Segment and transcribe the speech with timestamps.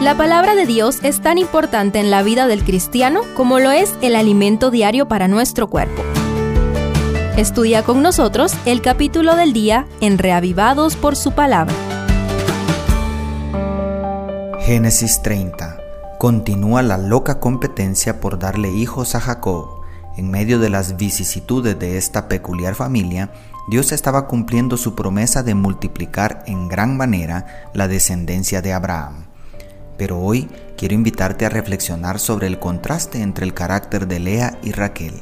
[0.00, 3.94] La palabra de Dios es tan importante en la vida del cristiano como lo es
[4.02, 6.02] el alimento diario para nuestro cuerpo.
[7.38, 11.74] Estudia con nosotros el capítulo del día en Reavivados por su palabra.
[14.60, 15.78] Génesis 30.
[16.18, 19.80] Continúa la loca competencia por darle hijos a Jacob.
[20.18, 23.30] En medio de las vicisitudes de esta peculiar familia,
[23.70, 29.25] Dios estaba cumpliendo su promesa de multiplicar en gran manera la descendencia de Abraham.
[29.96, 34.72] Pero hoy quiero invitarte a reflexionar sobre el contraste entre el carácter de Lea y
[34.72, 35.14] Raquel.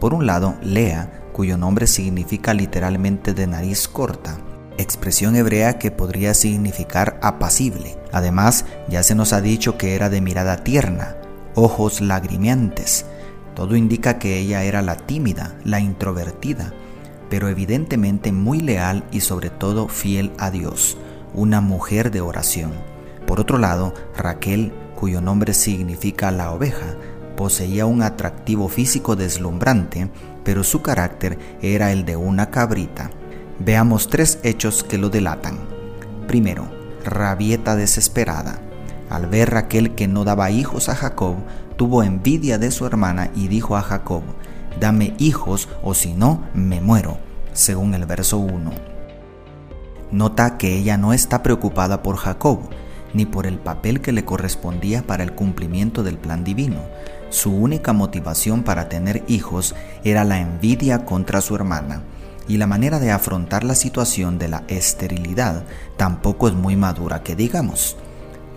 [0.00, 4.38] Por un lado, Lea, cuyo nombre significa literalmente de nariz corta,
[4.78, 7.96] expresión hebrea que podría significar apacible.
[8.12, 11.16] Además, ya se nos ha dicho que era de mirada tierna,
[11.54, 13.06] ojos lagrimeantes,
[13.54, 16.72] todo indica que ella era la tímida, la introvertida,
[17.30, 20.98] pero evidentemente muy leal y sobre todo fiel a Dios,
[21.34, 22.72] una mujer de oración.
[23.26, 26.94] Por otro lado, Raquel, cuyo nombre significa la oveja,
[27.36, 30.10] poseía un atractivo físico deslumbrante,
[30.44, 33.10] pero su carácter era el de una cabrita.
[33.58, 35.58] Veamos tres hechos que lo delatan.
[36.26, 36.68] Primero,
[37.04, 38.60] rabieta desesperada.
[39.10, 41.36] Al ver Raquel que no daba hijos a Jacob,
[41.76, 44.22] tuvo envidia de su hermana y dijo a Jacob,
[44.80, 47.18] dame hijos o si no, me muero,
[47.52, 48.70] según el verso 1.
[50.10, 52.60] Nota que ella no está preocupada por Jacob,
[53.14, 56.80] ni por el papel que le correspondía para el cumplimiento del plan divino.
[57.30, 62.02] Su única motivación para tener hijos era la envidia contra su hermana,
[62.46, 65.64] y la manera de afrontar la situación de la esterilidad
[65.96, 67.96] tampoco es muy madura que digamos.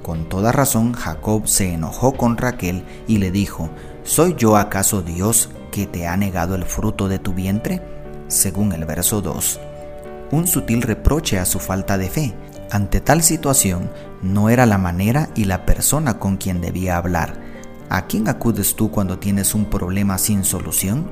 [0.04, 3.70] Con toda razón Jacob se enojó con Raquel y le dijo,
[4.04, 7.82] ¿Soy yo acaso Dios que te ha negado el fruto de tu vientre?
[8.28, 9.60] Según el verso 2.
[10.32, 12.34] Un sutil reproche a su falta de fe.
[12.70, 13.90] Ante tal situación,
[14.22, 17.42] no era la manera y la persona con quien debía hablar.
[17.90, 21.10] ¿A quién acudes tú cuando tienes un problema sin solución?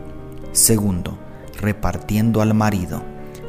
[0.52, 1.18] Segundo,
[1.62, 3.04] repartiendo al marido.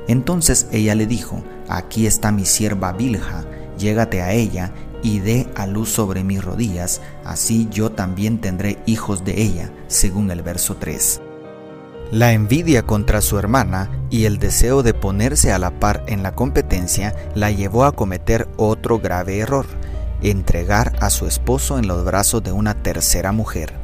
[0.06, 3.44] Entonces ella le dijo, aquí está mi sierva Bilja,
[3.76, 9.24] llégate a ella y dé a luz sobre mis rodillas, así yo también tendré hijos
[9.24, 11.22] de ella, según el verso 3.
[12.12, 16.36] La envidia contra su hermana y el deseo de ponerse a la par en la
[16.36, 19.66] competencia la llevó a cometer otro grave error,
[20.22, 23.74] entregar a su esposo en los brazos de una tercera mujer.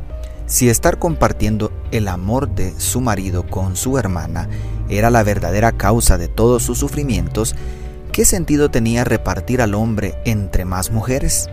[0.46, 4.48] Si estar compartiendo el amor de su marido con su hermana
[4.88, 7.56] era la verdadera causa de todos sus sufrimientos,
[8.12, 11.50] ¿qué sentido tenía repartir al hombre entre más mujeres?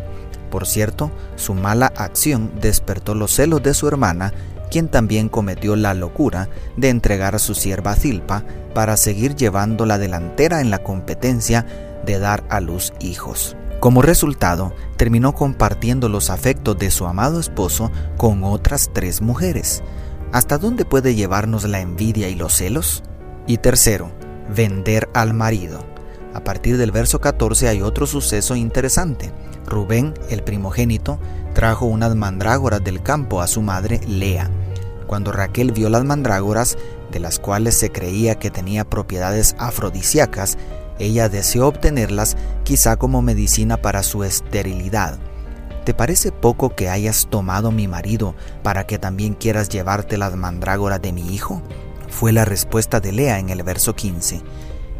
[0.51, 4.34] Por cierto, su mala acción despertó los celos de su hermana,
[4.69, 8.44] quien también cometió la locura de entregar a su sierva Zilpa
[8.74, 11.66] para seguir llevando la delantera en la competencia
[12.06, 13.56] de dar a luz hijos.
[13.80, 19.81] Como resultado, terminó compartiendo los afectos de su amado esposo con otras tres mujeres.
[20.31, 23.03] ¿Hasta dónde puede llevarnos la envidia y los celos?
[23.47, 24.12] Y tercero,
[24.53, 25.88] vender al marido.
[26.34, 29.31] A partir del verso 14 hay otro suceso interesante.
[29.66, 31.19] Rubén, el primogénito,
[31.53, 34.50] trajo unas mandrágoras del campo a su madre Lea.
[35.07, 36.78] Cuando Raquel vio las mandrágoras,
[37.12, 40.57] de las cuales se creía que tenía propiedades afrodisíacas,
[41.00, 45.18] ella deseó obtenerlas quizá como medicina para su esterilidad.
[45.85, 51.01] ¿Te parece poco que hayas tomado mi marido para que también quieras llevarte las mandrágoras
[51.01, 51.63] de mi hijo?
[52.09, 54.41] Fue la respuesta de Lea en el verso 15.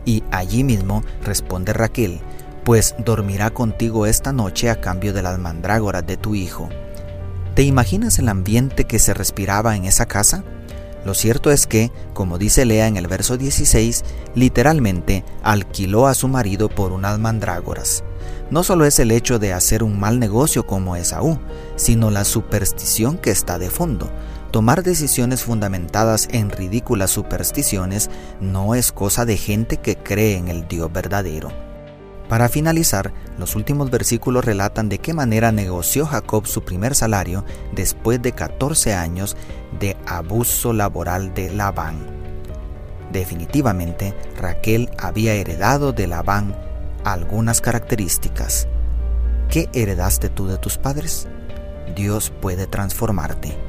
[0.10, 2.20] Y allí mismo responde Raquel,
[2.64, 6.68] pues dormirá contigo esta noche a cambio de las mandrágoras de tu hijo.
[7.54, 10.44] ¿Te imaginas el ambiente que se respiraba en esa casa?
[11.06, 14.04] Lo cierto es que, como dice Lea en el verso 16,
[14.34, 18.04] literalmente alquiló a su marido por unas mandrágoras.
[18.50, 21.38] No solo es el hecho de hacer un mal negocio como Esaú,
[21.76, 24.10] sino la superstición que está de fondo,
[24.52, 30.68] Tomar decisiones fundamentadas en ridículas supersticiones no es cosa de gente que cree en el
[30.68, 31.52] Dios verdadero.
[32.28, 38.22] Para finalizar, los últimos versículos relatan de qué manera negoció Jacob su primer salario después
[38.24, 39.38] de 14 años
[39.80, 42.08] de abuso laboral de Labán.
[43.12, 46.56] Definitivamente, Raquel había heredado de Labán
[47.04, 48.68] algunas características.
[49.50, 51.28] ¿Qué heredaste tú de tus padres?
[51.96, 53.69] Dios puede transformarte.